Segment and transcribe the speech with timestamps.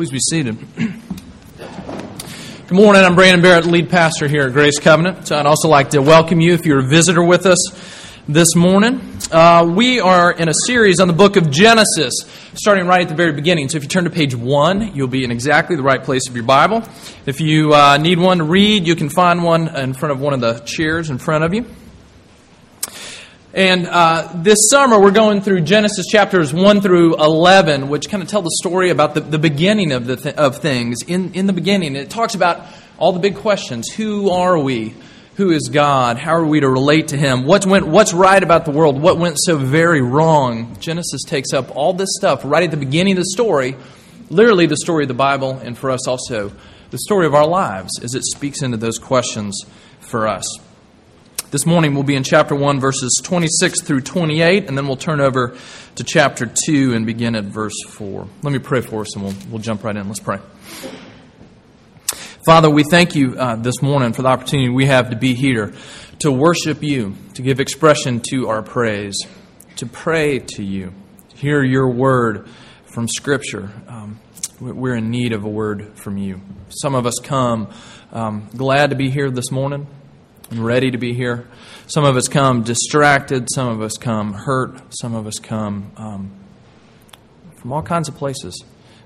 [0.00, 0.56] Please be seated.
[0.78, 3.02] Good morning.
[3.02, 5.26] I'm Brandon Barrett, lead pastor here at Grace Covenant.
[5.26, 7.58] So I'd also like to welcome you if you're a visitor with us
[8.26, 8.98] this morning.
[9.30, 12.14] Uh, we are in a series on the book of Genesis,
[12.54, 13.68] starting right at the very beginning.
[13.68, 16.34] So if you turn to page one, you'll be in exactly the right place of
[16.34, 16.82] your Bible.
[17.26, 20.32] If you uh, need one to read, you can find one in front of one
[20.32, 21.66] of the chairs in front of you.
[23.52, 28.28] And uh, this summer, we're going through Genesis chapters 1 through 11, which kind of
[28.28, 31.02] tell the story about the, the beginning of, the th- of things.
[31.02, 32.64] In, in the beginning, it talks about
[32.96, 34.94] all the big questions Who are we?
[35.34, 36.16] Who is God?
[36.16, 37.44] How are we to relate to Him?
[37.44, 39.00] What went, what's right about the world?
[39.00, 40.76] What went so very wrong?
[40.78, 43.74] Genesis takes up all this stuff right at the beginning of the story,
[44.28, 46.52] literally the story of the Bible, and for us also,
[46.90, 49.64] the story of our lives as it speaks into those questions
[49.98, 50.69] for us.
[51.50, 55.20] This morning we'll be in chapter 1, verses 26 through 28, and then we'll turn
[55.20, 55.56] over
[55.96, 58.28] to chapter 2 and begin at verse 4.
[58.42, 60.06] Let me pray for us and we'll, we'll jump right in.
[60.06, 60.38] Let's pray.
[62.46, 65.74] Father, we thank you uh, this morning for the opportunity we have to be here,
[66.20, 69.18] to worship you, to give expression to our praise,
[69.74, 70.92] to pray to you,
[71.30, 72.48] to hear your word
[72.84, 73.72] from Scripture.
[73.88, 74.20] Um,
[74.60, 76.42] we're in need of a word from you.
[76.68, 77.72] Some of us come
[78.12, 79.88] um, glad to be here this morning
[80.50, 81.46] and ready to be here.
[81.86, 86.30] Some of us come distracted, some of us come hurt, some of us come um,
[87.56, 88.62] from all kinds of places.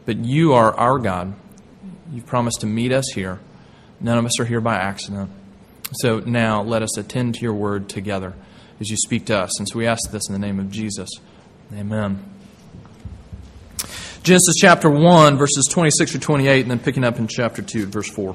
[0.06, 1.34] But you are our God.
[2.12, 3.40] You've promised to meet us here.
[4.00, 5.30] None of us are here by accident.
[5.94, 8.34] So now let us attend to your word together
[8.80, 9.58] as you speak to us.
[9.58, 11.08] And so we ask this in the name of Jesus.
[11.72, 12.22] Amen.
[14.22, 18.08] Genesis chapter 1, verses 26 through 28, and then picking up in chapter 2, verse
[18.08, 18.34] 4.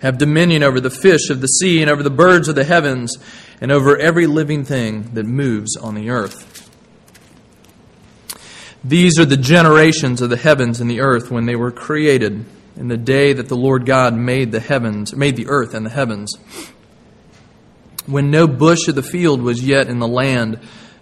[0.00, 3.16] have dominion over the fish of the sea and over the birds of the heavens
[3.60, 6.66] and over every living thing that moves on the earth.
[8.82, 12.46] These are the generations of the heavens and the earth when they were created
[12.76, 15.90] in the day that the Lord God made the heavens, made the earth and the
[15.90, 16.34] heavens.
[18.06, 20.58] When no bush of the field was yet in the land,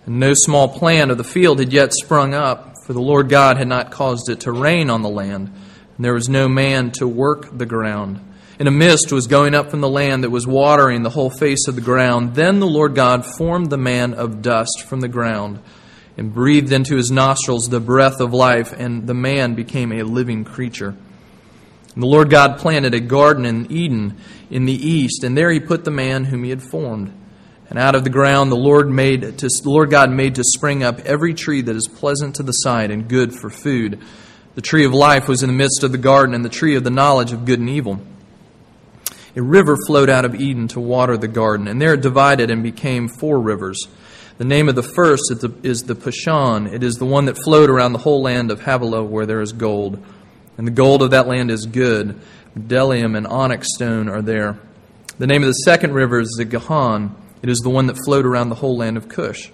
[0.07, 3.59] and no small plant of the field had yet sprung up, for the Lord God
[3.59, 5.47] had not caused it to rain on the land,
[5.97, 8.28] and there was no man to work the ground
[8.59, 11.69] and a mist was going up from the land that was watering the whole face
[11.69, 12.35] of the ground.
[12.35, 15.61] Then the Lord God formed the man of dust from the ground
[16.17, 20.45] and breathed into his nostrils the breath of life, and the man became a living
[20.45, 20.97] creature.
[21.95, 24.17] And the Lord God planted a garden in Eden
[24.51, 27.13] in the east, and there he put the man whom he had formed.
[27.71, 30.99] And out of the ground the Lord made to, Lord God made to spring up
[31.01, 34.01] every tree that is pleasant to the sight and good for food.
[34.57, 36.83] The tree of life was in the midst of the garden, and the tree of
[36.83, 38.01] the knowledge of good and evil.
[39.37, 42.63] A river flowed out of Eden to water the garden, and there it divided and
[42.63, 43.87] became four rivers.
[44.39, 46.73] The name of the first is the, is Pishon.
[46.73, 49.53] It is the one that flowed around the whole land of Havilah where there is
[49.53, 50.03] gold.
[50.57, 52.21] And the gold of that land is good.
[52.57, 54.59] Bdellium and onyx stone are there.
[55.19, 57.17] The name of the second river is the Gihon.
[57.43, 59.51] It is the one that flowed around the whole land of Cush.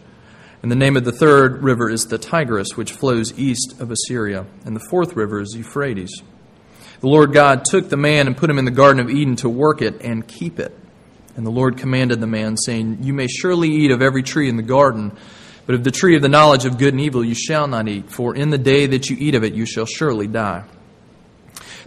[0.62, 4.46] And the name of the third river is the Tigris, which flows east of Assyria.
[4.66, 6.22] And the fourth river is Euphrates.
[7.04, 9.48] The Lord God took the man and put him in the Garden of Eden to
[9.50, 10.75] work it and keep it.
[11.37, 14.56] And the Lord commanded the man, saying, You may surely eat of every tree in
[14.56, 15.12] the garden,
[15.66, 18.10] but of the tree of the knowledge of good and evil you shall not eat,
[18.10, 20.65] for in the day that you eat of it you shall surely die.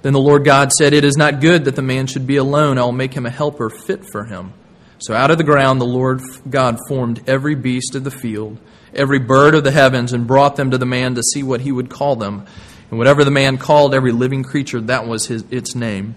[0.04, 2.78] Then the Lord God said, It is not good that the man should be alone.
[2.78, 4.54] I will make him a helper fit for him.
[5.00, 8.60] So out of the ground the Lord God formed every beast of the field,
[8.94, 11.72] every bird of the heavens, and brought them to the man to see what he
[11.72, 12.46] would call them.
[12.90, 16.16] And whatever the man called every living creature, that was his, its name.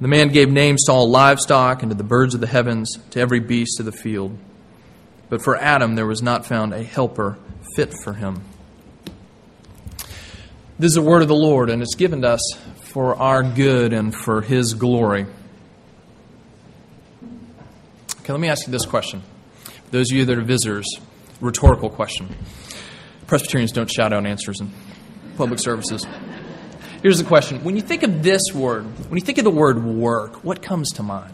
[0.00, 3.20] The man gave names to all livestock and to the birds of the heavens, to
[3.20, 4.38] every beast of the field.
[5.28, 7.38] But for Adam there was not found a helper
[7.74, 8.42] fit for him.
[10.78, 13.92] This is the word of the Lord, and it's given to us for our good
[13.92, 15.26] and for his glory.
[18.20, 19.22] Okay, let me ask you this question.
[19.90, 20.86] Those of you that are visitors,
[21.40, 22.34] rhetorical question.
[23.26, 24.72] Presbyterians don't shout out answers and
[25.40, 26.06] public services.
[27.02, 29.82] Here's the question When you think of this word, when you think of the word
[29.82, 31.32] work, what comes to mind?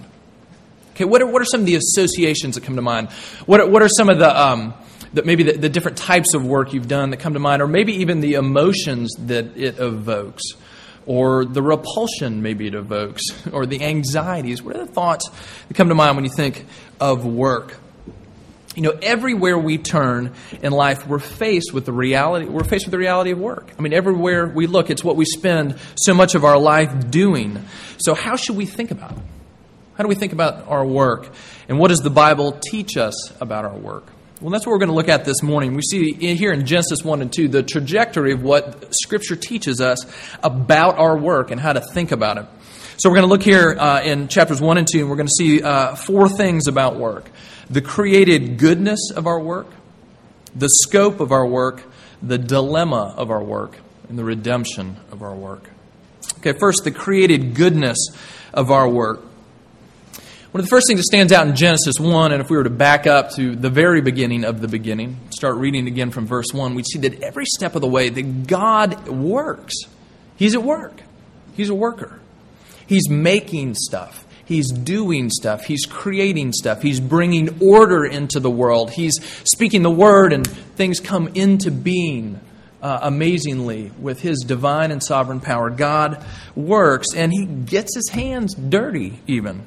[0.92, 3.10] Okay, what are, what are some of the associations that come to mind?
[3.46, 4.74] What are, what are some of the, um,
[5.12, 7.66] the maybe the, the different types of work you've done that come to mind, or
[7.66, 10.42] maybe even the emotions that it evokes?
[11.08, 14.60] or the repulsion maybe it evokes, or the anxieties?
[14.62, 15.30] What are the thoughts
[15.68, 16.66] that come to mind when you think
[17.00, 17.78] of work?
[18.76, 22.44] You know, everywhere we turn in life, we're faced with the reality.
[22.44, 23.70] We're faced with the reality of work.
[23.78, 27.64] I mean, everywhere we look, it's what we spend so much of our life doing.
[27.96, 29.22] So, how should we think about it?
[29.94, 31.32] How do we think about our work?
[31.70, 34.04] And what does the Bible teach us about our work?
[34.42, 35.72] Well, that's what we're going to look at this morning.
[35.72, 40.04] We see here in Genesis 1 and 2 the trajectory of what Scripture teaches us
[40.42, 42.44] about our work and how to think about it.
[42.98, 45.28] So, we're going to look here uh, in chapters 1 and 2, and we're going
[45.28, 47.30] to see uh, four things about work
[47.68, 49.68] the created goodness of our work,
[50.54, 51.82] the scope of our work,
[52.22, 53.76] the dilemma of our work,
[54.08, 55.70] and the redemption of our work.
[56.38, 57.98] Okay, first, the created goodness
[58.52, 59.20] of our work.
[60.52, 62.64] One of the first things that stands out in Genesis 1, and if we were
[62.64, 66.46] to back up to the very beginning of the beginning, start reading again from verse
[66.52, 69.74] 1, we'd see that every step of the way that God works.
[70.36, 71.02] He's at work,
[71.54, 72.20] He's a worker.
[72.86, 74.25] He's making stuff.
[74.46, 75.64] He's doing stuff.
[75.64, 76.80] He's creating stuff.
[76.80, 78.92] He's bringing order into the world.
[78.92, 79.14] He's
[79.44, 82.40] speaking the word, and things come into being
[82.80, 85.68] uh, amazingly with His divine and sovereign power.
[85.68, 89.62] God works, and He gets His hands dirty, even.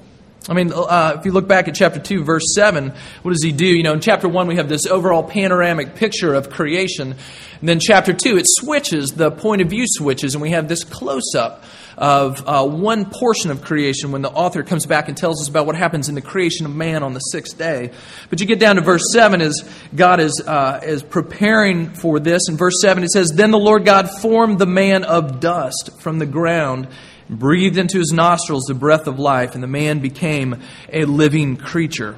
[0.47, 3.51] I mean, uh, if you look back at chapter 2, verse 7, what does he
[3.51, 3.67] do?
[3.67, 7.11] You know, in chapter 1, we have this overall panoramic picture of creation.
[7.59, 10.83] And then chapter 2, it switches, the point of view switches, and we have this
[10.83, 11.63] close up
[11.99, 15.65] of uh, one portion of creation when the author comes back and tells us about
[15.65, 17.91] what happens in the creation of man on the sixth day.
[18.29, 22.47] But you get down to verse 7 as God is, uh, is preparing for this.
[22.47, 26.19] In verse 7, it says, Then the Lord God formed the man of dust from
[26.19, 26.87] the ground,
[27.29, 30.61] breathed into his nostrils the breath of life, and the man became
[30.93, 32.15] a living creature.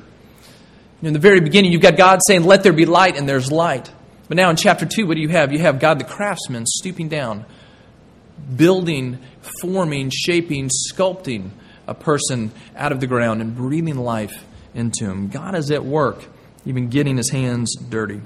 [1.02, 3.92] In the very beginning, you've got God saying, Let there be light, and there's light.
[4.28, 5.52] But now in chapter 2, what do you have?
[5.52, 7.46] You have God the craftsman stooping down,
[8.56, 9.20] building
[9.62, 11.52] forming, shaping, sculpting
[11.88, 15.28] a person out of the ground and breathing life into him.
[15.28, 16.24] God is at work,
[16.66, 18.22] even getting his hands dirty.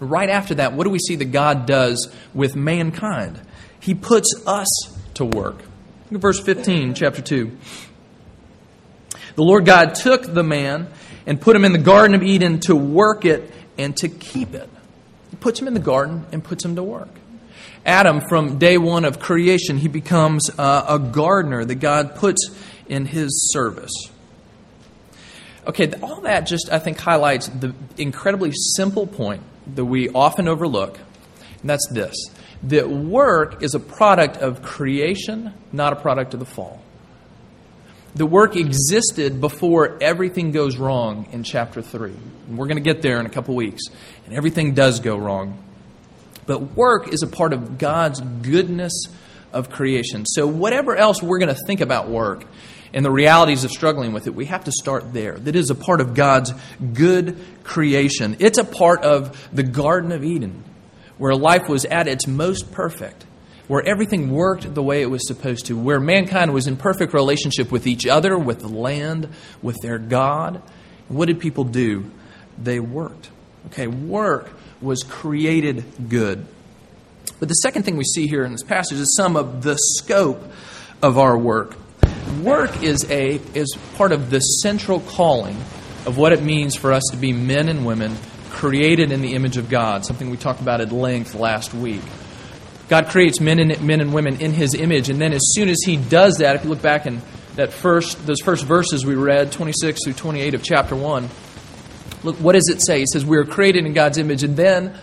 [0.00, 3.40] Right after that, what do we see that God does with mankind?
[3.80, 4.68] He puts us
[5.14, 5.58] to work.
[6.04, 7.56] Look at verse 15, chapter 2.
[9.36, 10.88] The Lord God took the man
[11.26, 14.68] and put him in the Garden of Eden to work it and to keep it.
[15.30, 17.08] He puts him in the garden and puts him to work.
[17.86, 22.50] Adam, from day one of creation, he becomes uh, a gardener that God puts
[22.88, 23.92] in his service.
[25.66, 29.42] Okay, all that just, I think, highlights the incredibly simple point
[29.74, 30.98] that we often overlook,
[31.60, 32.16] and that's this
[32.64, 36.80] that work is a product of creation, not a product of the fall.
[38.14, 42.12] The work existed before everything goes wrong in chapter 3.
[42.48, 43.82] And we're going to get there in a couple weeks.
[44.24, 45.62] And everything does go wrong.
[46.46, 48.92] But work is a part of God's goodness
[49.52, 50.26] of creation.
[50.26, 52.44] So, whatever else we're going to think about work
[52.92, 55.38] and the realities of struggling with it, we have to start there.
[55.38, 56.52] That is a part of God's
[56.92, 58.36] good creation.
[58.40, 60.64] It's a part of the Garden of Eden,
[61.16, 63.24] where life was at its most perfect,
[63.68, 67.72] where everything worked the way it was supposed to, where mankind was in perfect relationship
[67.72, 69.28] with each other, with the land,
[69.62, 70.60] with their God.
[71.08, 72.10] what did people do?
[72.58, 73.30] They worked.
[73.66, 74.50] Okay, work
[74.84, 76.46] was created good.
[77.40, 80.42] But the second thing we see here in this passage is some of the scope
[81.02, 81.76] of our work.
[82.42, 85.56] Work is a is part of the central calling
[86.06, 88.16] of what it means for us to be men and women
[88.50, 92.02] created in the image of God, something we talked about at length last week.
[92.88, 95.78] God creates men and men and women in his image, and then as soon as
[95.84, 97.20] he does that, if you look back in
[97.56, 101.28] that first those first verses we read, 26 through 28 of chapter 1,
[102.24, 103.00] Look, what does it say?
[103.00, 104.42] He says, We are created in God's image.
[104.42, 104.98] And then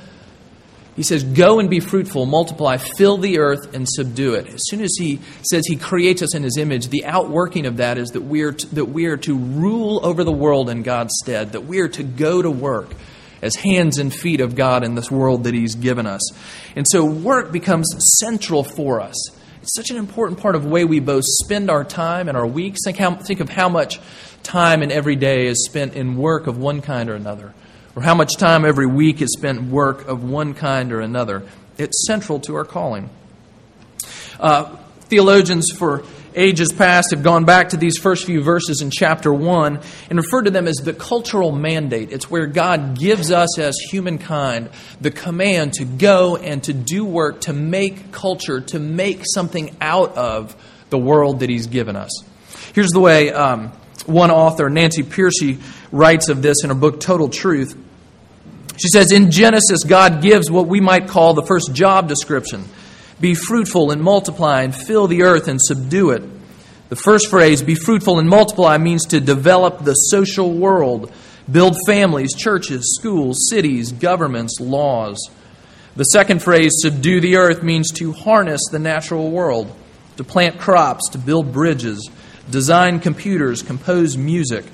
[0.96, 4.48] he says, Go and be fruitful, multiply, fill the earth, and subdue it.
[4.48, 7.98] As soon as he says he creates us in his image, the outworking of that
[7.98, 11.13] is that we are to, that we are to rule over the world in God's
[11.22, 12.94] stead, that we are to go to work
[13.42, 16.22] as hands and feet of God in this world that he's given us.
[16.75, 17.88] And so work becomes
[18.20, 19.16] central for us.
[19.62, 22.48] It's such an important part of the way we both spend our time and our
[22.48, 22.80] weeks.
[22.84, 24.00] Think, how, think of how much
[24.43, 27.53] time in every day is spent in work of one kind or another,
[27.95, 31.43] or how much time every week is spent work of one kind or another.
[31.77, 33.10] It's central to our calling.
[34.39, 36.03] Uh, theologians for
[36.36, 39.79] ages past have gone back to these first few verses in chapter 1
[40.10, 42.12] and referred to them as the cultural mandate.
[42.12, 44.69] It's where God gives us as humankind
[45.00, 50.15] the command to go and to do work, to make culture, to make something out
[50.15, 50.55] of
[50.89, 52.12] the world that He's given us.
[52.74, 53.71] Here's the way um,
[54.08, 57.77] one author, Nancy Pearcey, writes of this in her book Total Truth.
[58.77, 62.65] She says, In Genesis, God gives what we might call the first job description
[63.20, 66.24] Be fruitful and multiply and fill the earth and subdue it.
[66.89, 71.12] The first phrase, be fruitful and multiply, means to develop the social world,
[71.50, 75.17] build families, churches, schools, cities, governments, laws.
[75.96, 79.74] The second phrase, subdue the earth, means to harness the natural world,
[80.17, 82.10] to plant crops, to build bridges,
[82.50, 84.65] design computers, compose music.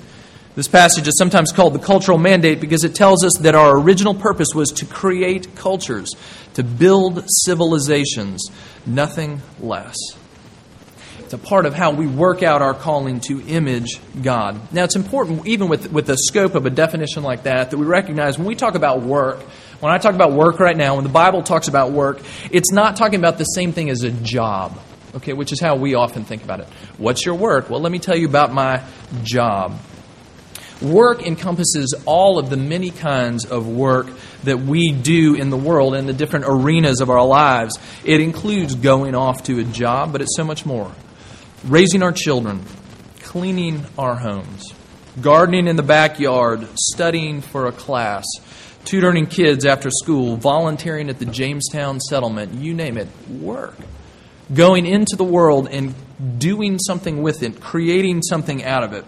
[0.54, 4.14] This passage is sometimes called the cultural mandate because it tells us that our original
[4.14, 6.16] purpose was to create cultures,
[6.54, 8.50] to build civilizations,
[8.84, 9.96] nothing less.
[11.20, 14.72] It's a part of how we work out our calling to image God.
[14.72, 17.84] Now, it's important, even with, with the scope of a definition like that, that we
[17.84, 19.40] recognize when we talk about work,
[19.80, 22.20] when I talk about work right now, when the Bible talks about work,
[22.50, 24.80] it's not talking about the same thing as a job,
[25.16, 26.68] okay, which is how we often think about it.
[26.96, 27.70] What's your work?
[27.70, 28.82] Well, let me tell you about my
[29.22, 29.78] job.
[30.80, 34.06] Work encompasses all of the many kinds of work
[34.44, 37.76] that we do in the world in the different arenas of our lives.
[38.04, 40.92] It includes going off to a job, but it's so much more
[41.64, 42.62] raising our children,
[43.20, 44.72] cleaning our homes,
[45.20, 48.24] gardening in the backyard, studying for a class,
[48.84, 53.74] tutoring kids after school, volunteering at the Jamestown settlement, you name it, work.
[54.52, 55.94] Going into the world and
[56.38, 59.04] doing something with it, creating something out of it.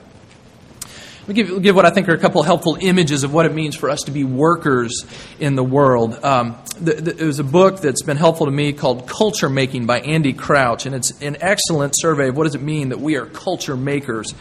[1.20, 3.54] Let me give, give what I think are a couple helpful images of what it
[3.54, 5.04] means for us to be workers
[5.38, 6.18] in the world.
[6.24, 10.00] Um, the, the, there's a book that's been helpful to me called Culture Making by
[10.00, 13.26] Andy Crouch, and it's an excellent survey of what does it mean that we are
[13.26, 14.34] culture makers.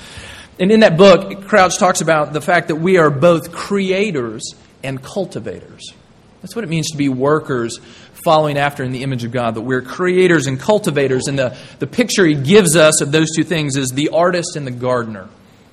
[0.60, 5.04] And in that book, Crouch talks about the fact that we are both creators and
[5.04, 5.94] cultivators.
[6.42, 7.80] That's what it means to be workers
[8.24, 11.28] following after in the image of God, that we're creators and cultivators.
[11.28, 14.66] And the, the picture he gives us of those two things is the artist and
[14.66, 15.30] the gardener.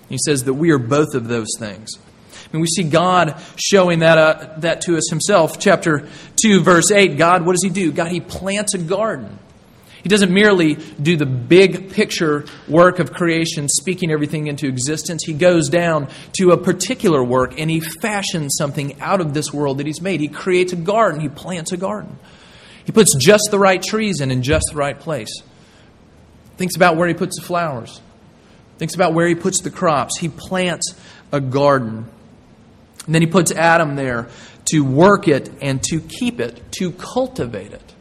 [0.09, 1.91] He says that we are both of those things.
[2.53, 5.59] And we see God showing that, uh, that to us himself.
[5.59, 6.09] Chapter
[6.43, 7.91] 2, verse 8 God, what does he do?
[7.93, 9.39] God, he plants a garden.
[10.07, 15.25] He doesn't merely do the big picture work of creation, speaking everything into existence.
[15.27, 16.07] He goes down
[16.39, 20.21] to a particular work and he fashions something out of this world that he's made.
[20.21, 22.21] He creates a garden, he plants a garden.
[22.87, 25.43] He puts just the right trees in in just the right place.
[26.57, 28.01] Thinks about where he puts the flowers
[28.79, 30.19] thinks about where he puts the crops.
[30.19, 30.95] He plants
[31.33, 32.09] a garden.
[33.07, 34.29] And then he puts Adam there
[34.67, 37.95] to work it and to keep it, to cultivate it,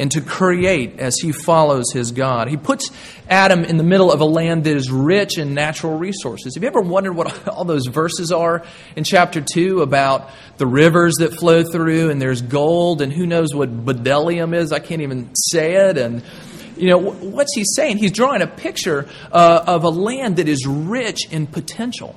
[0.00, 2.48] and to create as he follows his God.
[2.48, 2.90] He puts
[3.28, 6.54] Adam in the middle of a land that is rich in natural resources.
[6.54, 8.64] Have you ever wondered what all those verses are
[8.96, 13.54] in chapter 2 about the rivers that flow through and there's gold and who knows
[13.54, 14.72] what bdellium is?
[14.72, 15.98] I can't even say it.
[15.98, 16.22] And
[16.78, 17.98] you know, what's he saying?
[17.98, 22.16] He's drawing a picture uh, of a land that is rich in potential.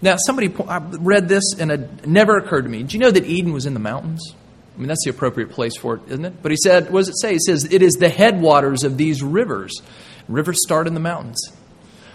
[0.00, 2.84] Now, somebody I read this and it never occurred to me.
[2.84, 4.36] Do you know that Eden was in the mountains?
[4.74, 6.42] I mean, that's the appropriate place for it, isn't it?
[6.42, 7.32] But he said, what does it say?
[7.34, 9.82] He says, it is the headwaters of these rivers.
[10.28, 11.40] Rivers start in the mountains.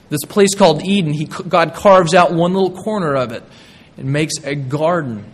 [0.10, 3.44] This place called Eden, he, God carves out one little corner of it
[3.98, 5.32] and makes a garden.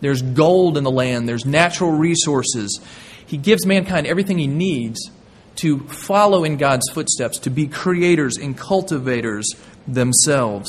[0.00, 2.80] There's gold in the land, there's natural resources.
[3.26, 5.10] He gives mankind everything he needs
[5.56, 9.48] to follow in God's footsteps, to be creators and cultivators
[9.86, 10.68] themselves.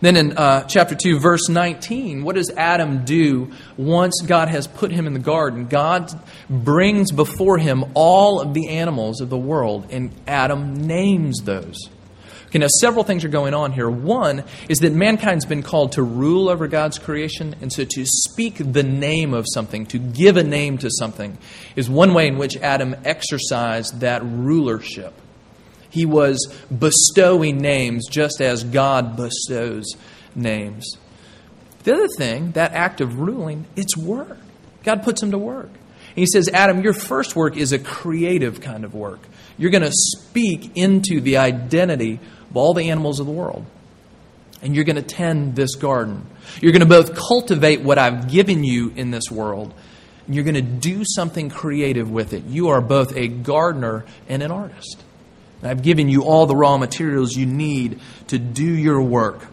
[0.00, 4.90] Then in uh, chapter 2, verse 19, what does Adam do once God has put
[4.90, 5.66] him in the garden?
[5.66, 6.10] God
[6.50, 11.78] brings before him all of the animals of the world, and Adam names those.
[12.48, 13.90] Okay, now several things are going on here.
[13.90, 18.56] One is that mankind's been called to rule over God's creation, and so to speak
[18.58, 21.38] the name of something, to give a name to something,
[21.74, 25.12] is one way in which Adam exercised that rulership.
[25.96, 29.96] He was bestowing names just as God bestows
[30.34, 30.98] names.
[31.84, 34.36] The other thing, that act of ruling, it's work.
[34.84, 35.70] God puts him to work.
[35.70, 39.20] And he says, Adam, your first work is a creative kind of work.
[39.56, 43.64] You're going to speak into the identity of all the animals of the world.
[44.60, 46.26] And you're going to tend this garden.
[46.60, 49.72] You're going to both cultivate what I've given you in this world,
[50.26, 52.44] and you're going to do something creative with it.
[52.44, 55.02] You are both a gardener and an artist.
[55.66, 59.46] I've given you all the raw materials you need to do your work.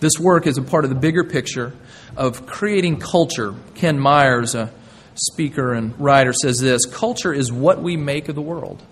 [0.00, 1.72] This work is a part of the bigger picture
[2.16, 3.54] of creating culture.
[3.74, 4.70] Ken Myers, a
[5.14, 8.82] speaker and writer, says this Culture is what we make of the world.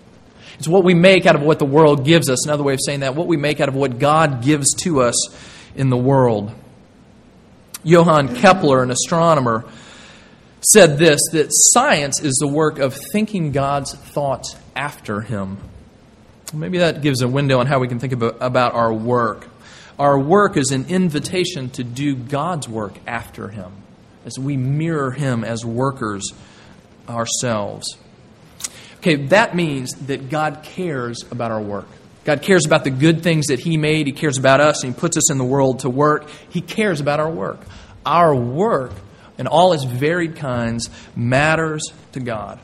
[0.57, 2.45] It's what we make out of what the world gives us.
[2.45, 5.35] Another way of saying that, what we make out of what God gives to us
[5.75, 6.51] in the world.
[7.83, 9.65] Johann Kepler, an astronomer,
[10.61, 15.57] said this that science is the work of thinking God's thoughts after Him.
[16.53, 19.47] Maybe that gives a window on how we can think about, about our work.
[19.97, 23.71] Our work is an invitation to do God's work after Him,
[24.25, 26.31] as we mirror Him as workers
[27.07, 27.97] ourselves.
[28.97, 31.87] Okay, that means that God cares about our work.
[32.23, 34.07] God cares about the good things that He made.
[34.07, 36.29] He cares about us, and He puts us in the world to work.
[36.49, 37.59] He cares about our work.
[38.05, 38.93] Our work,
[39.37, 42.59] in all its varied kinds, matters to God.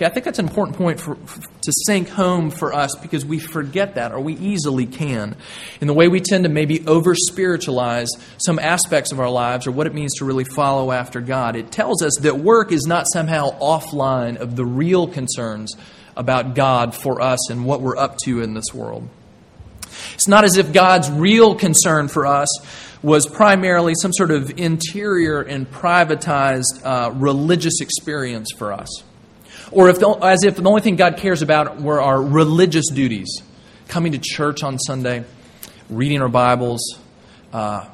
[0.00, 3.38] Okay, I think that's an important point for, to sink home for us because we
[3.38, 5.36] forget that, or we easily can,
[5.82, 9.72] in the way we tend to maybe over spiritualize some aspects of our lives or
[9.72, 11.54] what it means to really follow after God.
[11.54, 15.76] It tells us that work is not somehow offline of the real concerns
[16.16, 19.06] about God for us and what we're up to in this world.
[20.14, 22.48] It's not as if God's real concern for us
[23.02, 29.02] was primarily some sort of interior and privatized uh, religious experience for us.
[29.72, 33.42] Or if the, as if the only thing God cares about were our religious duties
[33.88, 35.24] coming to church on Sunday,
[35.88, 36.98] reading our Bibles,
[37.52, 37.86] uh,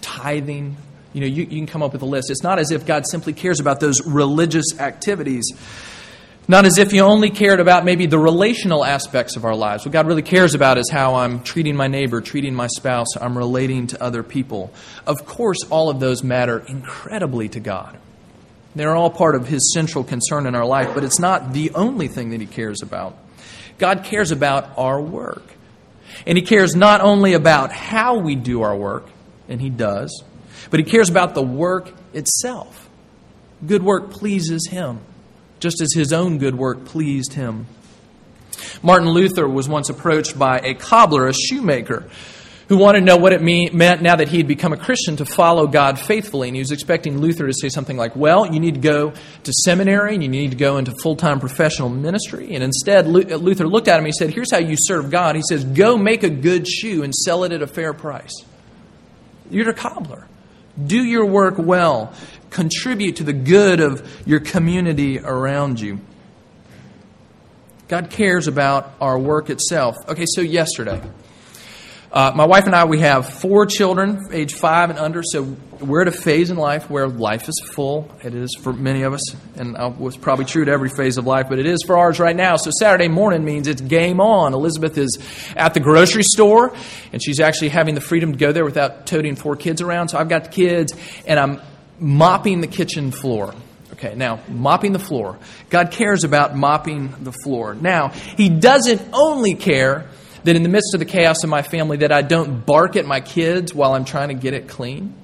[0.00, 0.76] tithing.
[1.12, 2.30] You know, you, you can come up with a list.
[2.30, 5.44] It's not as if God simply cares about those religious activities.
[6.48, 9.84] Not as if He only cared about maybe the relational aspects of our lives.
[9.84, 13.36] What God really cares about is how I'm treating my neighbor, treating my spouse, I'm
[13.38, 14.72] relating to other people.
[15.06, 17.98] Of course, all of those matter incredibly to God.
[18.74, 22.08] They're all part of His central concern in our life, but it's not the only
[22.08, 23.18] thing that He cares about.
[23.78, 25.42] God cares about our work.
[26.26, 29.06] And He cares not only about how we do our work,
[29.48, 30.22] and He does,
[30.70, 32.88] but He cares about the work itself.
[33.66, 35.00] Good work pleases Him,
[35.60, 37.66] just as His own good work pleased Him.
[38.82, 42.08] Martin Luther was once approached by a cobbler, a shoemaker,
[42.68, 45.16] who wanted to know what it mean, meant now that he had become a Christian
[45.16, 46.48] to follow God faithfully.
[46.48, 49.52] And he was expecting Luther to say something like, Well, you need to go to
[49.64, 52.54] seminary and you need to go into full time professional ministry.
[52.54, 55.36] And instead, uh, Luther looked at him and he said, Here's how you serve God.
[55.36, 58.34] He says, Go make a good shoe and sell it at a fair price.
[59.50, 60.26] You're a cobbler.
[60.82, 62.14] Do your work well,
[62.48, 66.00] contribute to the good of your community around you.
[67.88, 69.96] God cares about our work itself.
[70.08, 71.02] Okay, so yesterday.
[72.12, 76.02] Uh, my wife and I, we have four children, age five and under, so we're
[76.02, 78.14] at a phase in life where life is full.
[78.22, 81.26] It is for many of us, and it was probably true to every phase of
[81.26, 82.56] life, but it is for ours right now.
[82.56, 84.52] So Saturday morning means it's game on.
[84.52, 85.18] Elizabeth is
[85.56, 86.74] at the grocery store,
[87.14, 90.08] and she's actually having the freedom to go there without toting four kids around.
[90.08, 90.92] So I've got the kids,
[91.26, 91.62] and I'm
[91.98, 93.54] mopping the kitchen floor.
[93.94, 95.38] Okay, now, mopping the floor.
[95.70, 97.72] God cares about mopping the floor.
[97.74, 100.10] Now, He doesn't only care
[100.44, 103.06] that in the midst of the chaos in my family that I don't bark at
[103.06, 105.14] my kids while I'm trying to get it clean.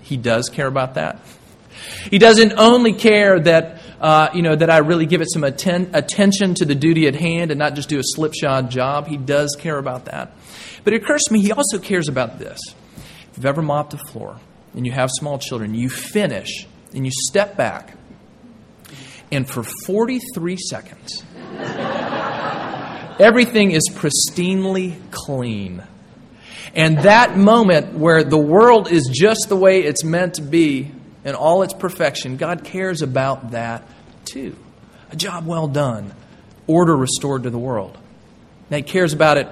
[0.00, 1.20] He does care about that.
[2.10, 5.90] He doesn't only care that uh, you know that I really give it some atten-
[5.94, 9.06] attention to the duty at hand and not just do a slipshod job.
[9.06, 10.32] He does care about that.
[10.84, 12.58] But it occurs to me he also cares about this.
[13.30, 14.38] If you've ever mopped a floor
[14.74, 17.94] and you have small children, you finish and you step back,
[19.30, 21.22] and for 43 seconds.
[23.20, 25.82] Everything is pristinely clean.
[26.74, 30.90] And that moment where the world is just the way it's meant to be
[31.22, 33.86] in all its perfection, God cares about that
[34.24, 34.56] too.
[35.10, 36.14] A job well done,
[36.66, 37.98] order restored to the world.
[38.70, 39.48] Now, He cares about it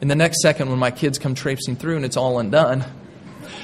[0.00, 2.84] in the next second when my kids come traipsing through and it's all undone.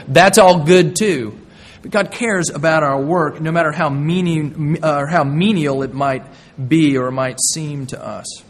[0.07, 1.37] That's all good too.
[1.83, 5.93] But God cares about our work, no matter how, meaning, uh, or how menial it
[5.93, 6.25] might
[6.69, 8.45] be or might seem to us.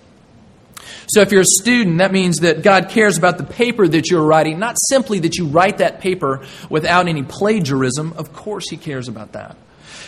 [1.07, 4.25] So if you're a student, that means that God cares about the paper that you're
[4.25, 8.15] writing, not simply that you write that paper without any plagiarism.
[8.17, 9.57] Of course, He cares about that.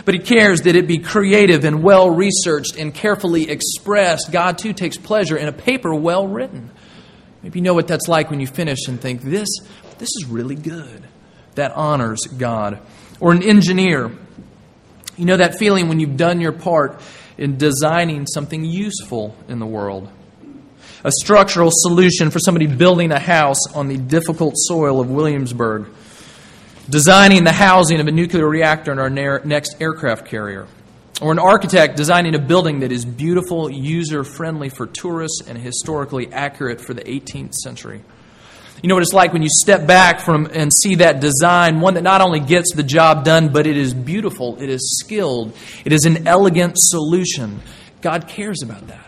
[0.05, 4.33] But He cares that it be creative and well researched and carefully expressed.
[4.33, 6.71] God, too, takes pleasure in a paper well written.
[7.43, 9.49] Maybe you know what that's like when you finish and think, this,
[9.99, 11.05] this is really good.
[11.55, 12.81] That honors God.
[13.21, 14.11] Or an engineer.
[15.17, 17.01] You know that feeling when you've done your part
[17.39, 20.11] in designing something useful in the world
[21.07, 25.87] a structural solution for somebody building a house on the difficult soil of Williamsburg,
[26.91, 29.09] designing the housing of a nuclear reactor in our
[29.45, 30.67] next aircraft carrier,
[31.23, 36.33] or an architect designing a building that is beautiful, user friendly for tourists, and historically
[36.33, 38.03] accurate for the 18th century.
[38.83, 41.95] You know what it's like when you step back from and see that design, one
[41.95, 45.93] that not only gets the job done, but it is beautiful, it is skilled, it
[45.93, 47.63] is an elegant solution.
[48.01, 49.06] God cares about that.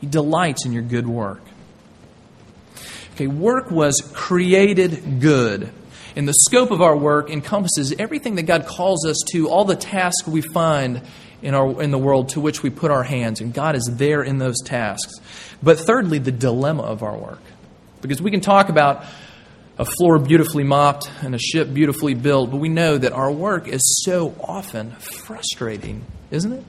[0.00, 1.40] He delights in your good work.
[3.14, 5.72] Okay, work was created good.
[6.16, 9.76] And the scope of our work encompasses everything that God calls us to, all the
[9.76, 11.02] tasks we find
[11.42, 13.40] in, our, in the world to which we put our hands.
[13.40, 15.12] And God is there in those tasks.
[15.62, 17.40] But thirdly, the dilemma of our work.
[18.00, 19.04] Because we can talk about
[19.78, 23.68] a floor beautifully mopped and a ship beautifully built, but we know that our work
[23.68, 26.64] is so often frustrating, isn't it?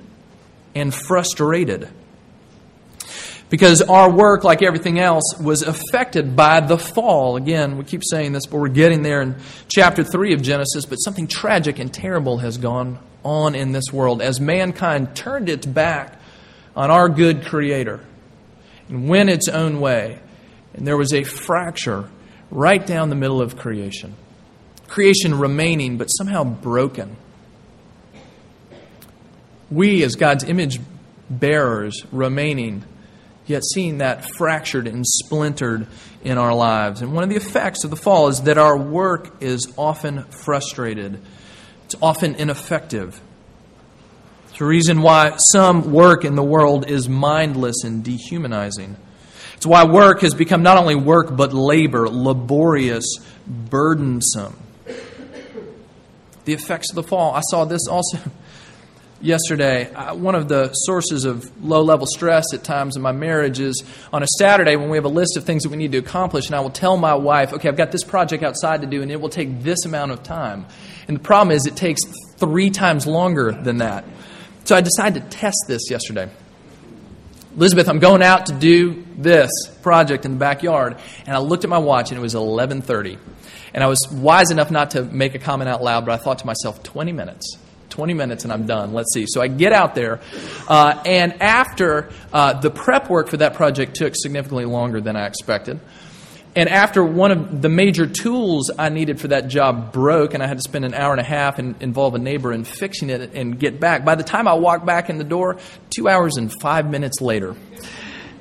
[0.75, 1.89] And frustrated.
[3.49, 7.38] Because our work, like everything else, was affected by the fall.
[7.38, 9.38] Again, we keep saying this, but we're getting there in
[9.69, 10.86] chapter 3 of Genesis.
[10.86, 15.65] But something tragic and terrible has gone on in this world as mankind turned its
[15.65, 16.19] back
[16.75, 18.03] on our good Creator
[18.89, 20.19] and went its own way.
[20.73, 22.10] And there was a fracture
[22.51, 24.15] right down the middle of creation.
[24.88, 27.15] Creation remaining, but somehow broken.
[29.69, 30.79] We, as God's image
[31.29, 32.86] bearers, remaining
[33.47, 35.88] yet seeing that fractured and splintered
[36.23, 37.01] in our lives.
[37.01, 41.21] And one of the effects of the fall is that our work is often frustrated,
[41.86, 43.19] it's often ineffective.
[44.49, 48.97] It's the reason why some work in the world is mindless and dehumanizing.
[49.55, 53.05] It's why work has become not only work, but labor, laborious,
[53.47, 54.55] burdensome.
[56.45, 57.33] The effects of the fall.
[57.33, 58.19] I saw this also
[59.21, 59.91] yesterday.
[59.93, 63.84] Uh, one of the sources of low level stress at times in my marriage is
[64.13, 66.47] on a Saturday when we have a list of things that we need to accomplish,
[66.47, 69.12] and I will tell my wife, okay, I've got this project outside to do, and
[69.12, 70.65] it will take this amount of time.
[71.08, 72.01] And the problem is, it takes
[72.38, 74.06] three times longer than that.
[74.65, 76.30] So I decided to test this yesterday.
[77.56, 79.49] Elizabeth, I'm going out to do this
[79.82, 83.17] project in the backyard, and I looked at my watch, and it was 11:30.
[83.73, 86.39] And I was wise enough not to make a comment out loud, but I thought
[86.39, 87.58] to myself, 20 minutes
[87.97, 88.93] 20 minutes and I'm done.
[88.93, 89.25] Let's see.
[89.27, 90.19] So I get out there,
[90.67, 95.25] uh, and after uh, the prep work for that project took significantly longer than I
[95.25, 95.79] expected.
[96.55, 100.47] And after one of the major tools I needed for that job broke, and I
[100.47, 103.33] had to spend an hour and a half and involve a neighbor in fixing it
[103.33, 105.57] and get back, by the time I walked back in the door,
[105.89, 107.55] two hours and five minutes later.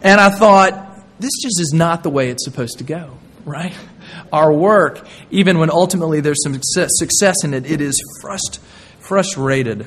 [0.03, 3.16] And I thought, this just is not the way it's supposed to go,
[3.47, 3.73] right?
[4.31, 9.87] Our work, even when ultimately there's some success in it, it is frustrating frustrated.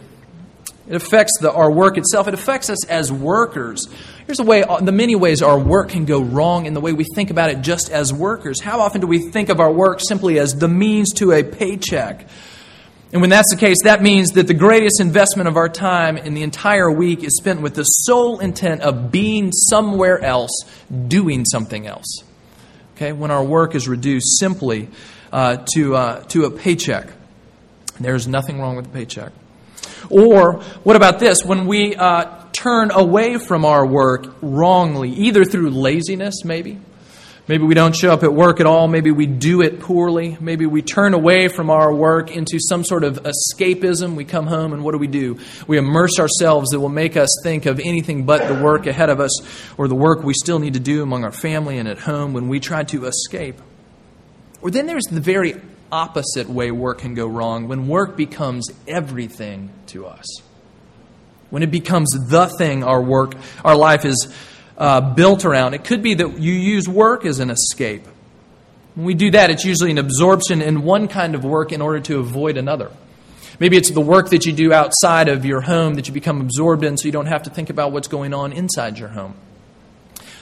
[0.87, 2.27] It affects the, our work itself.
[2.27, 3.87] It affects us as workers.
[4.25, 7.05] Here's the way, the many ways our work can go wrong in the way we
[7.13, 8.59] think about it just as workers.
[8.59, 12.27] How often do we think of our work simply as the means to a paycheck?
[13.11, 16.33] And when that's the case, that means that the greatest investment of our time in
[16.33, 20.51] the entire week is spent with the sole intent of being somewhere else,
[21.07, 22.23] doing something else.
[22.95, 23.11] Okay?
[23.11, 24.89] When our work is reduced simply
[25.31, 27.09] uh, to, uh, to a paycheck.
[27.99, 29.31] There's nothing wrong with the paycheck.
[30.09, 31.43] Or what about this?
[31.43, 36.79] When we uh, turn away from our work wrongly, either through laziness, maybe.
[37.47, 38.87] Maybe we don't show up at work at all.
[38.87, 40.37] Maybe we do it poorly.
[40.39, 44.13] Maybe we turn away from our work into some sort of escapism.
[44.13, 45.39] We come home and what do we do?
[45.65, 49.19] We immerse ourselves that will make us think of anything but the work ahead of
[49.19, 49.31] us
[49.79, 52.49] or the work we still need to do among our family and at home when
[52.49, 53.59] we try to escape.
[54.61, 55.59] Or then there's the very
[55.91, 60.25] opposite way work can go wrong when work becomes everything to us.
[61.49, 63.33] When it becomes the thing our work,
[63.65, 64.33] our life is
[64.77, 65.73] uh, built around.
[65.73, 68.05] It could be that you use work as an escape.
[68.95, 71.99] When we do that, it's usually an absorption in one kind of work in order
[72.01, 72.91] to avoid another.
[73.59, 76.83] Maybe it's the work that you do outside of your home that you become absorbed
[76.83, 79.35] in so you don't have to think about what's going on inside your home.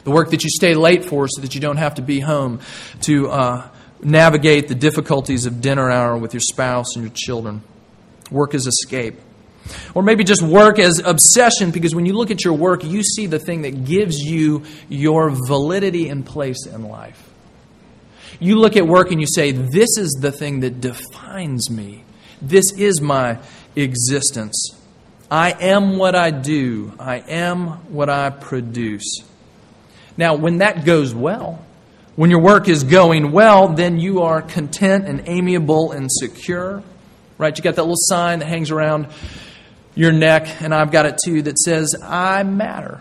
[0.03, 2.59] The work that you stay late for so that you don't have to be home
[3.01, 3.67] to uh,
[4.01, 7.61] navigate the difficulties of dinner hour with your spouse and your children.
[8.31, 9.19] Work as escape.
[9.93, 13.25] Or maybe just work as obsession because when you look at your work, you see
[13.25, 17.21] the thing that gives you your validity and place in life.
[18.39, 22.03] You look at work and you say, This is the thing that defines me.
[22.41, 23.39] This is my
[23.75, 24.75] existence.
[25.29, 29.21] I am what I do, I am what I produce.
[30.15, 31.63] Now, when that goes well,
[32.17, 36.81] when your work is going well, then you are content and amiable and secure.
[37.37, 37.55] Right?
[37.55, 39.07] You got that little sign that hangs around
[39.93, 42.99] your neck, and I've got it too, that says, I matter.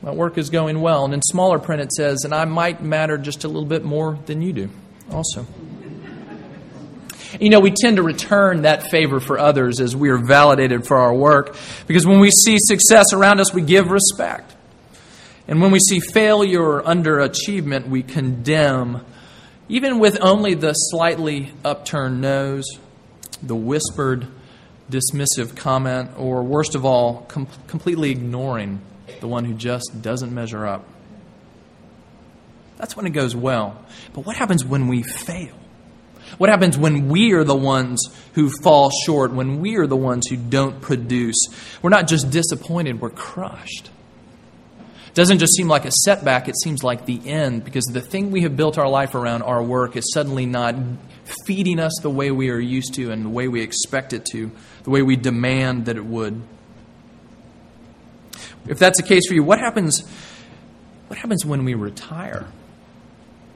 [0.00, 1.04] My work is going well.
[1.04, 4.18] And in smaller print, it says, and I might matter just a little bit more
[4.24, 4.70] than you do,
[5.12, 5.46] also.
[7.38, 10.96] You know, we tend to return that favor for others as we are validated for
[10.96, 11.54] our work
[11.86, 14.54] because when we see success around us, we give respect.
[15.48, 19.04] And when we see failure or underachievement, we condemn,
[19.68, 22.66] even with only the slightly upturned nose,
[23.42, 24.26] the whispered
[24.90, 28.80] dismissive comment, or worst of all, com- completely ignoring
[29.20, 30.86] the one who just doesn't measure up.
[32.76, 33.84] That's when it goes well.
[34.12, 35.54] But what happens when we fail?
[36.36, 38.02] What happens when we are the ones
[38.34, 41.46] who fall short, when we are the ones who don't produce?
[41.80, 43.90] We're not just disappointed, we're crushed.
[45.14, 48.42] Doesn't just seem like a setback, it seems like the end because the thing we
[48.42, 50.74] have built our life around, our work, is suddenly not
[51.46, 54.50] feeding us the way we are used to and the way we expect it to,
[54.84, 56.40] the way we demand that it would.
[58.66, 60.06] If that's the case for you, what happens,
[61.08, 62.46] what happens when we retire?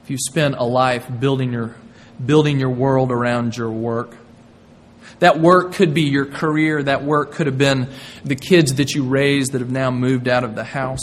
[0.03, 1.75] If you spend a life building your,
[2.23, 4.17] building your world around your work,
[5.19, 6.83] that work could be your career.
[6.83, 7.89] That work could have been
[8.25, 10.99] the kids that you raised that have now moved out of the house.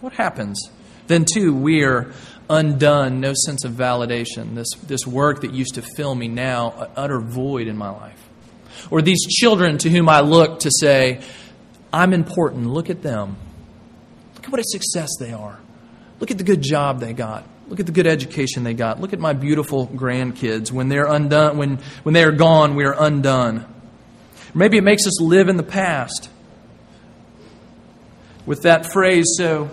[0.00, 0.70] What happens?
[1.06, 2.12] Then, too, we are
[2.48, 4.54] undone, no sense of validation.
[4.54, 8.28] This, this work that used to fill me now, an utter void in my life.
[8.90, 11.20] Or these children to whom I look to say,
[11.92, 12.66] I'm important.
[12.66, 13.36] Look at them.
[14.36, 15.58] Look at what a success they are.
[16.18, 17.44] Look at the good job they got.
[17.68, 19.00] Look at the good education they got.
[19.00, 20.72] Look at my beautiful grandkids.
[20.72, 23.66] When they're undone, when, when they are gone, we are undone.
[24.54, 26.28] Maybe it makes us live in the past.
[28.46, 29.70] With that phrase so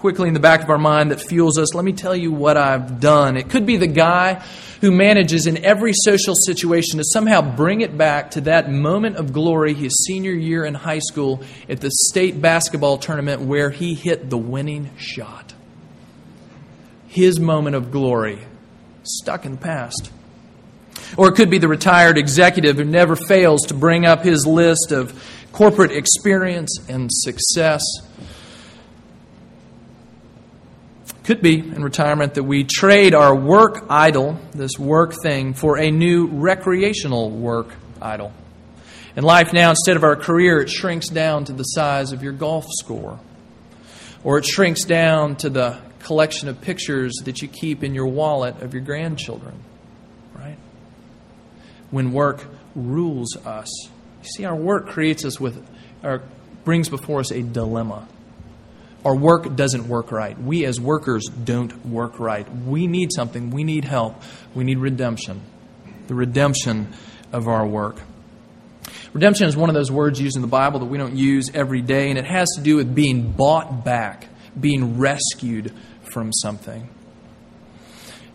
[0.00, 2.56] quickly in the back of our mind that fuels us, let me tell you what
[2.56, 3.36] I've done.
[3.36, 4.42] It could be the guy
[4.80, 9.34] who manages in every social situation to somehow bring it back to that moment of
[9.34, 14.30] glory, his senior year in high school at the state basketball tournament where he hit
[14.30, 15.52] the winning shot.
[17.06, 18.38] His moment of glory,
[19.02, 20.10] stuck in the past.
[21.18, 24.92] Or it could be the retired executive who never fails to bring up his list
[24.92, 25.12] of
[25.52, 27.82] corporate experience and success
[31.30, 35.88] could be in retirement that we trade our work idol, this work thing, for a
[35.88, 37.68] new recreational work
[38.02, 38.32] idol.
[39.14, 42.32] In life now, instead of our career, it shrinks down to the size of your
[42.32, 43.20] golf score.
[44.24, 48.60] Or it shrinks down to the collection of pictures that you keep in your wallet
[48.60, 49.54] of your grandchildren.
[50.34, 50.58] Right?
[51.92, 53.70] When work rules us.
[54.24, 55.64] You see, our work creates us with,
[56.02, 56.22] or
[56.64, 58.08] brings before us a dilemma.
[59.04, 60.38] Our work doesn't work right.
[60.38, 62.46] We as workers don't work right.
[62.66, 63.50] We need something.
[63.50, 64.22] We need help.
[64.54, 65.40] We need redemption.
[66.06, 66.92] The redemption
[67.32, 67.96] of our work.
[69.12, 71.82] Redemption is one of those words used in the Bible that we don't use every
[71.82, 75.72] day, and it has to do with being bought back, being rescued
[76.12, 76.88] from something.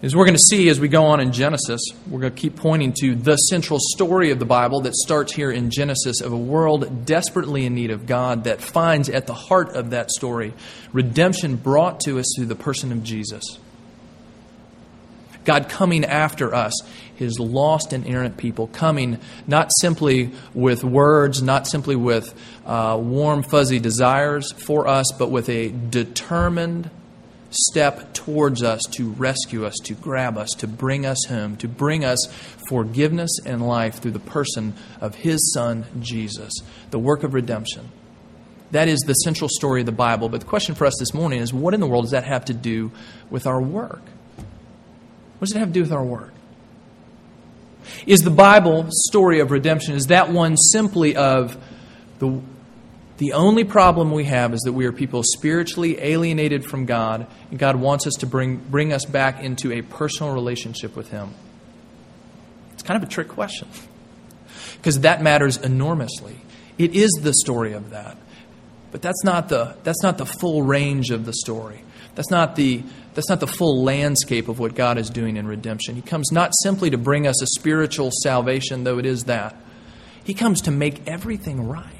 [0.05, 2.57] As we're going to see as we go on in Genesis, we're going to keep
[2.57, 6.37] pointing to the central story of the Bible that starts here in Genesis of a
[6.37, 10.53] world desperately in need of God that finds at the heart of that story
[10.93, 13.57] redemption brought to us through the person of Jesus.
[15.43, 16.73] God coming after us,
[17.15, 22.31] his lost and errant people, coming not simply with words, not simply with
[22.67, 26.91] uh, warm, fuzzy desires for us, but with a determined,
[27.49, 32.03] step towards us to rescue us, to grab us, to bring us home, to bring
[32.03, 32.27] us
[32.67, 36.51] forgiveness and life through the person of His Son, Jesus,
[36.91, 37.89] the work of redemption.
[38.71, 40.27] That is the central story of the Bible.
[40.27, 42.45] But the question for us this morning is what in the world does that have
[42.45, 42.91] to do
[43.29, 44.01] with our work?
[45.37, 46.33] What does it have to do with our work?
[48.07, 51.57] Is the Bible story of redemption, is that one simply of
[52.19, 52.41] the
[53.17, 57.57] the only problem we have is that we are people spiritually alienated from God, and
[57.57, 61.33] God wants us to bring, bring us back into a personal relationship with Him.
[62.73, 63.69] It's kind of a trick question
[64.77, 66.35] because that matters enormously.
[66.77, 68.17] It is the story of that.
[68.91, 71.83] But that's not the, that's not the full range of the story.
[72.15, 75.95] That's not, the, that's not the full landscape of what God is doing in redemption.
[75.95, 79.55] He comes not simply to bring us a spiritual salvation, though it is that.
[80.23, 81.94] He comes to make everything right.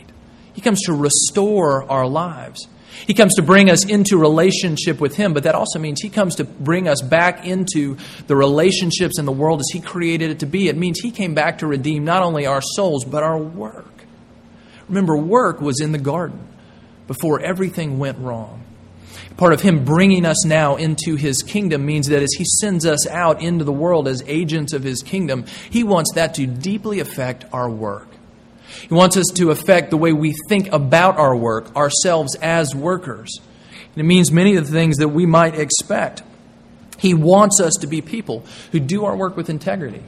[0.56, 2.68] He comes to restore our lives.
[3.06, 6.36] He comes to bring us into relationship with Him, but that also means He comes
[6.36, 10.46] to bring us back into the relationships in the world as He created it to
[10.46, 10.70] be.
[10.70, 13.86] It means He came back to redeem not only our souls, but our work.
[14.88, 16.48] Remember, work was in the garden
[17.08, 18.64] before everything went wrong.
[19.38, 23.06] Part of Him bringing us now into His kingdom means that as He sends us
[23.08, 27.44] out into the world as agents of His kingdom, He wants that to deeply affect
[27.52, 28.08] our work.
[28.82, 33.40] He wants us to affect the way we think about our work, ourselves as workers.
[33.96, 36.24] And it means many of the things that we might expect.
[36.98, 40.04] He wants us to be people who do our work with integrity.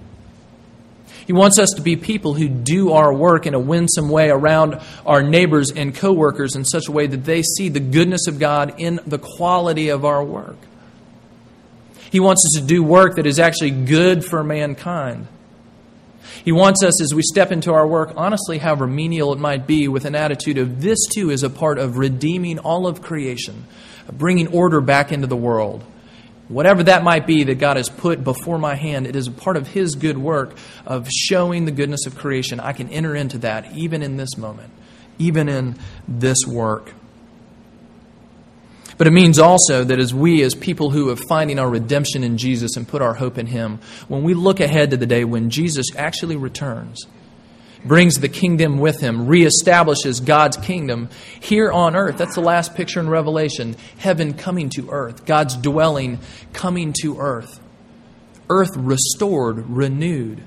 [1.25, 4.79] He wants us to be people who do our work in a winsome way around
[5.05, 8.75] our neighbors and coworkers in such a way that they see the goodness of God
[8.77, 10.55] in the quality of our work.
[12.09, 15.27] He wants us to do work that is actually good for mankind.
[16.43, 19.87] He wants us, as we step into our work, honestly, however menial it might be,
[19.87, 23.65] with an attitude of this too is a part of redeeming all of creation,
[24.07, 25.83] of bringing order back into the world.
[26.47, 29.57] Whatever that might be that God has put before my hand, it is a part
[29.57, 32.59] of His good work of showing the goodness of creation.
[32.59, 34.71] I can enter into that even in this moment,
[35.19, 36.93] even in this work.
[38.97, 42.37] But it means also that as we, as people who have finding our redemption in
[42.37, 45.51] Jesus and put our hope in Him, when we look ahead to the day when
[45.51, 47.05] Jesus actually returns,
[47.85, 52.17] brings the kingdom with Him, reestablishes God's kingdom here on earth.
[52.17, 56.19] That's the last picture in Revelation heaven coming to earth, God's dwelling
[56.53, 57.59] coming to earth.
[58.49, 60.43] Earth restored, renewed.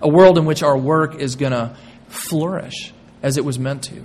[0.00, 1.76] A world in which our work is going to
[2.08, 4.04] flourish as it was meant to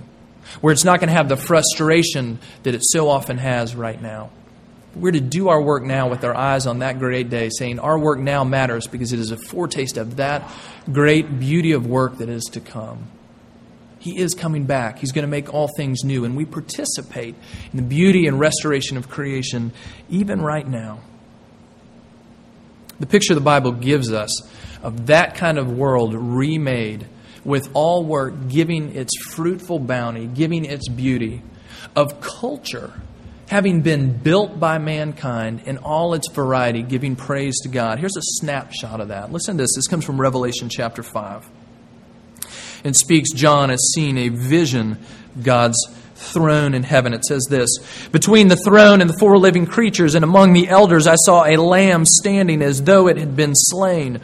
[0.60, 4.30] where it's not going to have the frustration that it so often has right now.
[4.94, 7.98] We're to do our work now with our eyes on that great day, saying our
[7.98, 10.50] work now matters because it is a foretaste of that
[10.90, 13.06] great beauty of work that is to come.
[14.00, 14.98] He is coming back.
[14.98, 17.34] He's going to make all things new, and we participate
[17.72, 19.72] in the beauty and restoration of creation
[20.08, 21.00] even right now.
[23.00, 24.42] The picture the Bible gives us
[24.82, 27.06] of that kind of world remade
[27.48, 31.42] with all work giving its fruitful bounty, giving its beauty,
[31.96, 32.92] of culture
[33.48, 37.98] having been built by mankind in all its variety, giving praise to God.
[37.98, 39.32] Here's a snapshot of that.
[39.32, 39.74] Listen to this.
[39.74, 41.48] This comes from Revelation chapter 5.
[42.84, 44.98] And speaks, John has seen a vision,
[45.42, 45.78] God's
[46.14, 47.14] throne in heaven.
[47.14, 47.70] It says this
[48.12, 51.56] Between the throne and the four living creatures, and among the elders, I saw a
[51.56, 54.20] lamb standing as though it had been slain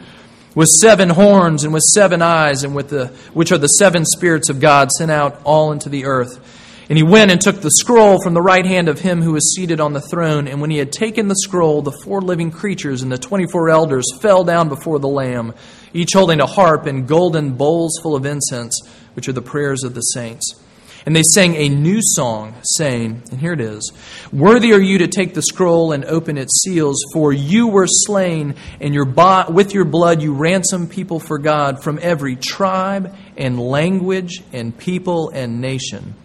[0.55, 4.49] with seven horns and with seven eyes, and with the which are the seven spirits
[4.49, 6.39] of God sent out all into the earth.
[6.87, 9.55] And he went and took the scroll from the right hand of him who was
[9.55, 10.47] seated on the throne.
[10.47, 13.69] And when he had taken the scroll, the four living creatures and the twenty four
[13.69, 15.55] elders fell down before the Lamb,
[15.93, 18.79] each holding a harp and golden bowls full of incense,
[19.13, 20.61] which are the prayers of the saints.
[21.05, 23.91] And they sang a new song, saying, and here it is
[24.33, 28.55] Worthy are you to take the scroll and open its seals, for you were slain,
[28.81, 33.59] and your bo- with your blood you ransomed people for God from every tribe and
[33.59, 36.15] language and people and nation.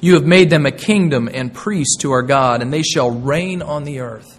[0.00, 3.62] You have made them a kingdom and priests to our God, and they shall reign
[3.62, 4.38] on the earth.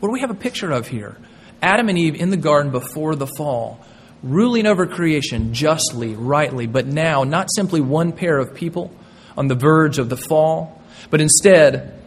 [0.00, 1.16] What do we have a picture of here?
[1.62, 3.82] Adam and Eve in the garden before the fall
[4.22, 8.90] ruling over creation justly, rightly, but now not simply one pair of people
[9.36, 11.98] on the verge of the fall, but instead,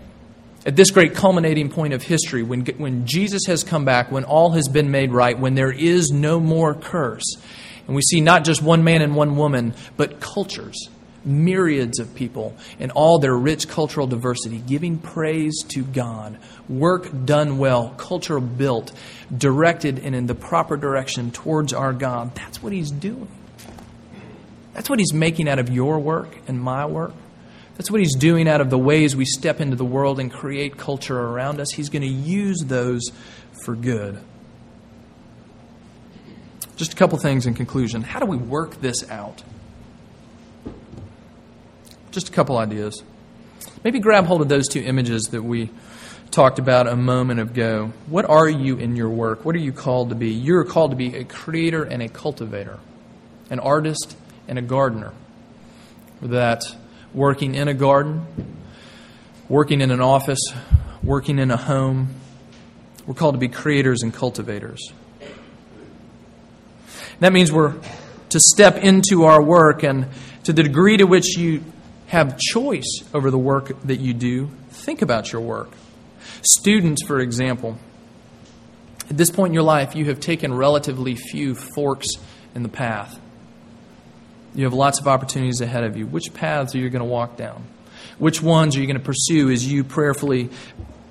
[0.66, 4.52] at this great culminating point of history, when, when Jesus has come back, when all
[4.52, 7.36] has been made right, when there is no more curse,
[7.88, 10.90] and we see not just one man and one woman, but cultures
[11.26, 16.38] myriads of people in all their rich cultural diversity, giving praise to God.
[16.70, 18.92] Work done well, culture built,
[19.36, 22.36] directed and in the proper direction towards our God.
[22.36, 23.30] That's what He's doing.
[24.74, 27.14] That's what He's making out of your work and my work.
[27.78, 30.78] That's what He's doing out of the ways we step into the world and create
[30.78, 31.72] culture around us.
[31.72, 33.04] He's going to use those
[33.64, 34.20] for good.
[36.76, 38.02] Just a couple things in conclusion.
[38.02, 39.44] How do we work this out?
[42.16, 43.04] Just a couple ideas.
[43.84, 45.70] Maybe grab hold of those two images that we
[46.32, 47.92] talked about a moment ago.
[48.08, 49.44] What are you in your work?
[49.44, 50.30] What are you called to be?
[50.30, 52.80] You're called to be a creator and a cultivator,
[53.50, 54.16] an artist
[54.48, 55.12] and a gardener.
[56.22, 56.64] That
[57.14, 58.26] working in a garden,
[59.50, 60.40] working in an office,
[61.04, 62.16] working in a home,
[63.06, 64.94] we're called to be creators and cultivators.
[67.20, 67.74] That means we're
[68.30, 70.08] to step into our work and
[70.46, 71.62] to the degree to which you
[72.08, 75.72] have choice over the work that you do, think about your work.
[76.42, 77.78] Students, for example,
[79.10, 82.08] at this point in your life, you have taken relatively few forks
[82.54, 83.20] in the path.
[84.54, 86.08] You have lots of opportunities ahead of you.
[86.08, 87.66] Which paths are you going to walk down?
[88.18, 90.50] Which ones are you going to pursue as you prayerfully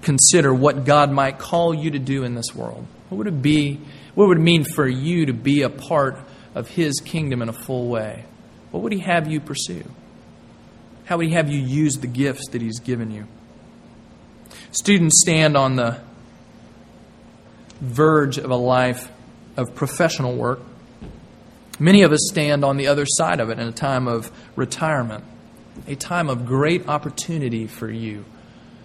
[0.02, 2.86] consider what God might call you to do in this world?
[3.08, 3.80] What would it be?
[4.14, 6.18] What would it mean for you to be a part
[6.54, 8.24] of His kingdom in a full way?
[8.70, 9.84] What would He have you pursue?
[11.04, 13.26] How would He have you use the gifts that He's given you?
[14.70, 16.00] Students stand on the
[17.80, 19.10] verge of a life
[19.56, 20.60] of professional work.
[21.78, 25.24] Many of us stand on the other side of it in a time of retirement,
[25.86, 28.24] a time of great opportunity for you,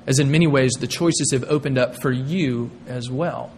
[0.08, 3.52] as in many ways the choices have opened up for you as well.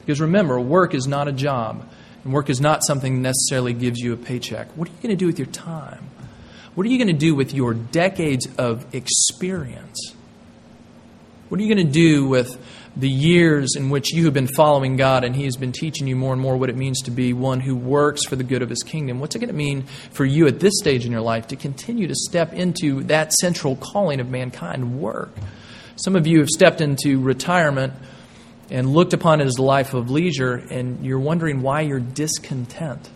[0.00, 1.86] Because remember, work is not a job,
[2.24, 4.68] and work is not something that necessarily gives you a paycheck.
[4.76, 6.10] What are you going to do with your time?
[6.74, 10.14] What are you going to do with your decades of experience?
[11.48, 12.64] What are you going to do with
[12.96, 16.14] the years in which you have been following God and He has been teaching you
[16.14, 18.70] more and more what it means to be one who works for the good of
[18.70, 19.18] His kingdom?
[19.18, 22.06] What's it going to mean for you at this stage in your life to continue
[22.06, 25.30] to step into that central calling of mankind work?
[25.96, 27.94] Some of you have stepped into retirement
[28.70, 33.10] and looked upon it as a life of leisure, and you're wondering why you're discontent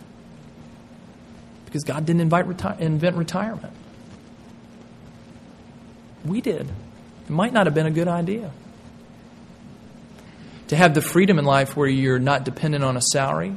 [1.75, 3.73] because God didn't invite reti- invent retirement.
[6.23, 6.61] We did.
[6.61, 8.49] it might not have been a good idea.
[10.69, 13.53] To have the freedom in life where you're not dependent on a salary,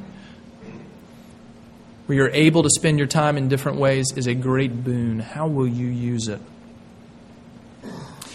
[2.07, 5.19] where you're able to spend your time in different ways, is a great boon.
[5.19, 6.41] How will you use it?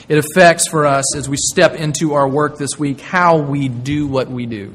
[0.08, 4.06] It affects for us as we step into our work this week how we do
[4.06, 4.74] what we do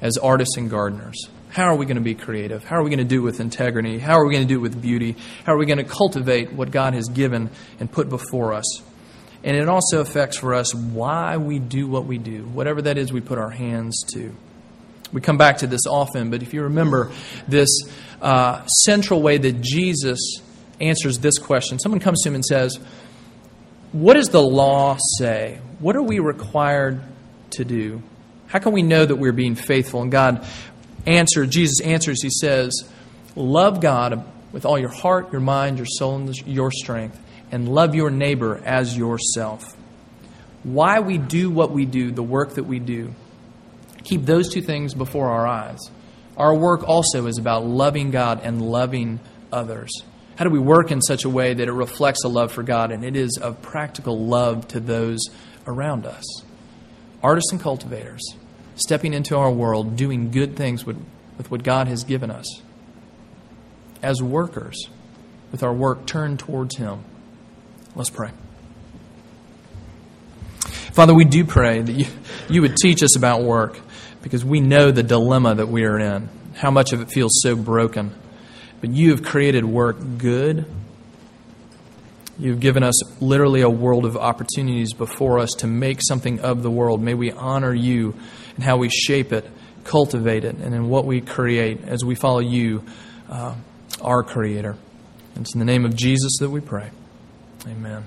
[0.00, 1.28] as artists and gardeners.
[1.50, 2.62] How are we going to be creative?
[2.62, 3.98] How are we going to do it with integrity?
[3.98, 5.16] How are we going to do it with beauty?
[5.44, 8.82] How are we going to cultivate what God has given and put before us?
[9.42, 13.12] And it also affects for us why we do what we do, whatever that is
[13.12, 14.34] we put our hands to.
[15.12, 17.10] We come back to this often, but if you remember
[17.48, 17.68] this
[18.22, 20.20] uh, central way that Jesus
[20.80, 22.78] answers this question, someone comes to him and says,
[23.90, 25.58] What does the law say?
[25.80, 27.02] What are we required
[27.52, 28.02] to do?
[28.46, 30.02] How can we know that we're being faithful?
[30.02, 30.46] And God
[31.06, 32.72] answer, Jesus answers, he says,
[33.36, 37.18] Love God with all your heart, your mind, your soul, and your strength,
[37.52, 39.76] and love your neighbor as yourself.
[40.62, 43.14] Why we do what we do, the work that we do,
[44.04, 45.78] keep those two things before our eyes.
[46.36, 49.20] Our work also is about loving God and loving
[49.52, 49.90] others.
[50.36, 52.92] How do we work in such a way that it reflects a love for God
[52.92, 55.20] and it is of practical love to those
[55.66, 56.24] around us?
[57.22, 58.22] Artists and cultivators
[58.80, 60.96] stepping into our world, doing good things with,
[61.36, 62.62] with what God has given us.
[64.02, 64.88] As workers,
[65.52, 67.04] with our work turned towards Him.
[67.94, 68.30] Let's pray.
[70.92, 72.06] Father, we do pray that you,
[72.48, 73.78] you would teach us about work
[74.22, 77.56] because we know the dilemma that we are in, how much of it feels so
[77.56, 78.12] broken.
[78.80, 80.66] But you have created work good
[82.40, 86.70] You've given us literally a world of opportunities before us to make something of the
[86.70, 87.02] world.
[87.02, 88.14] May we honor you
[88.60, 89.48] in how we shape it,
[89.84, 92.84] cultivate it, and in what we create as we follow you,
[93.30, 93.54] uh,
[94.02, 94.76] our Creator.
[95.34, 96.90] And it's in the name of Jesus that we pray.
[97.66, 98.04] Amen.